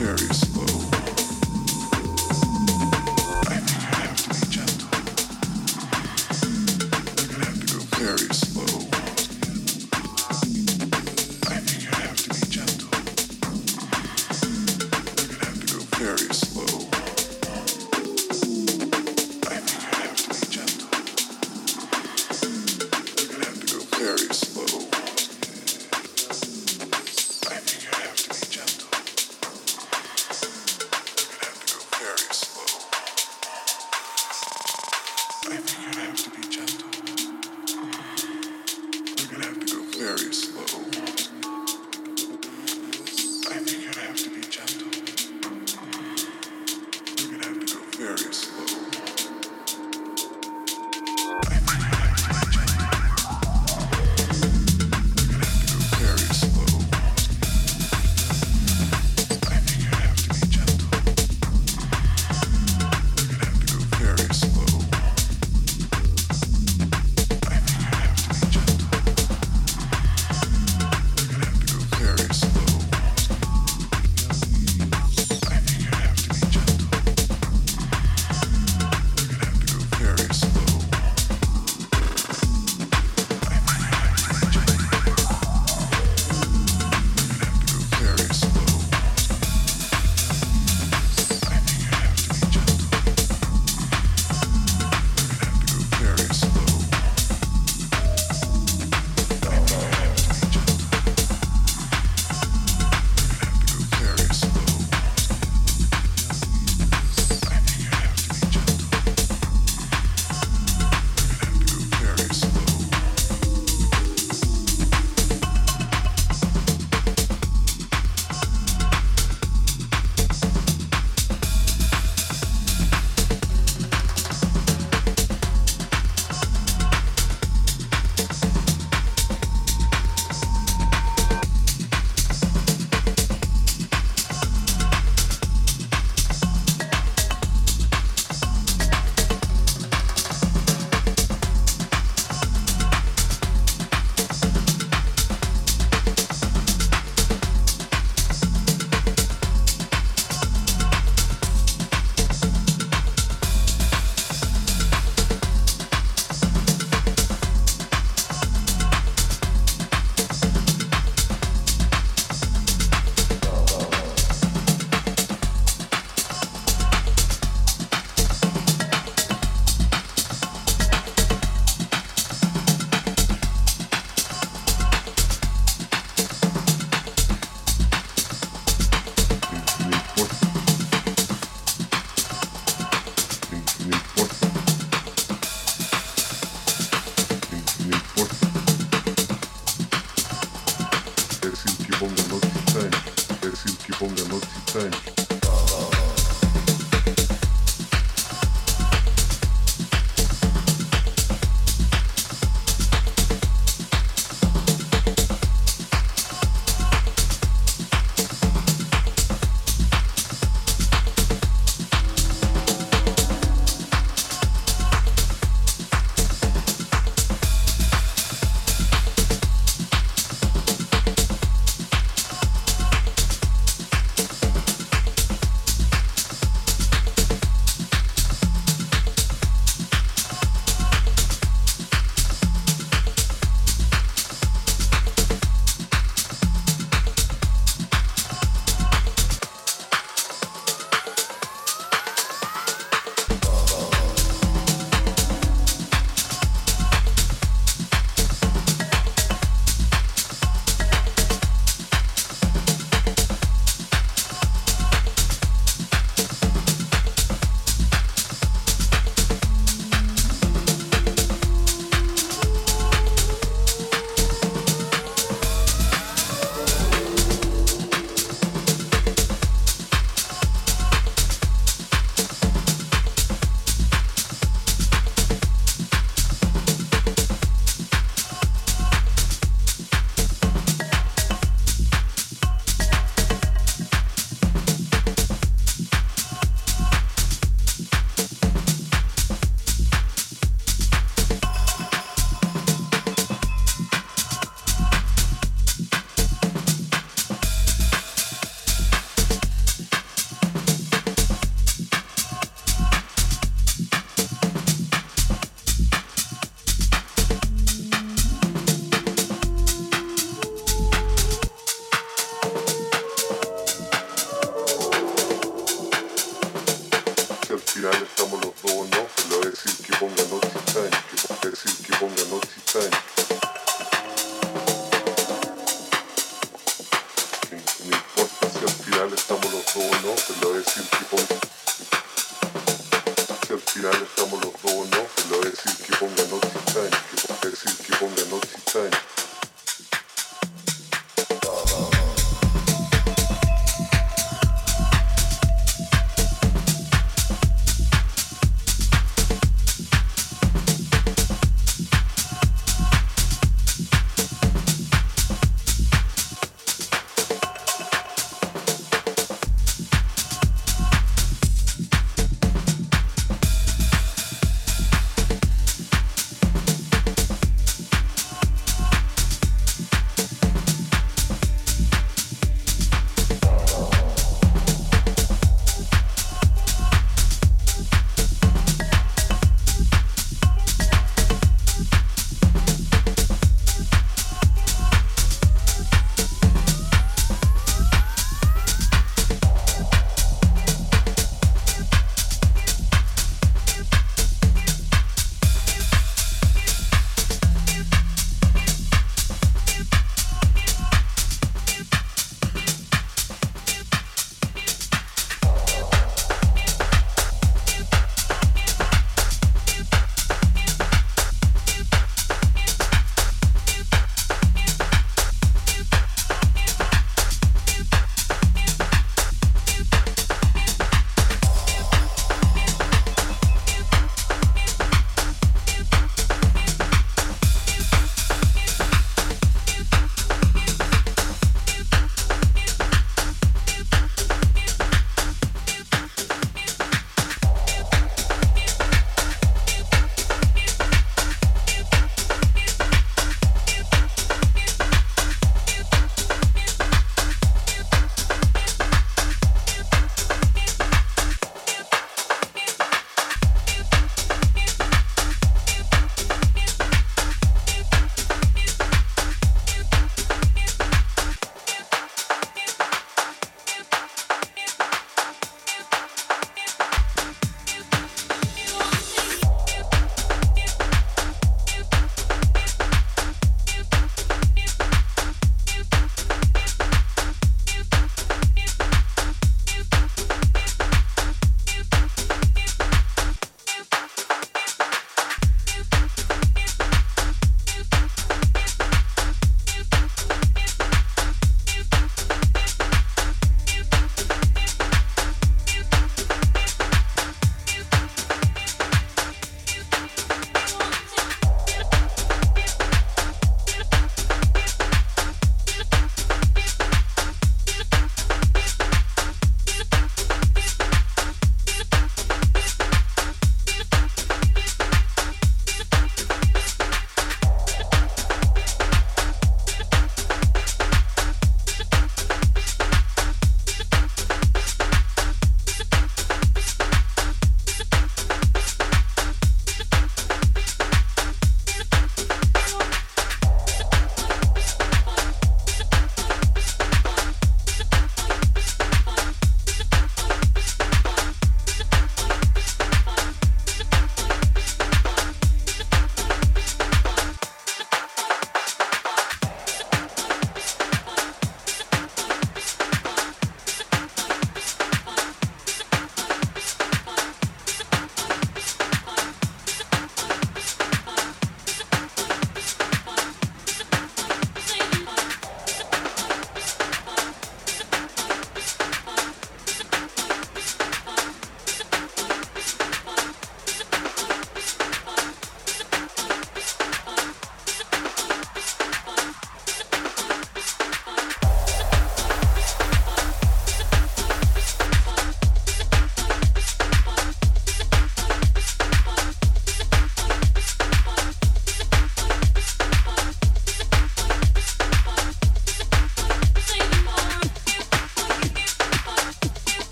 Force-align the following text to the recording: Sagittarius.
Sagittarius. 0.00 0.49